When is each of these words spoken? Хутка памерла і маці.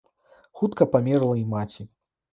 Хутка 0.61 0.87
памерла 0.95 1.35
і 1.43 1.47
маці. 1.53 1.89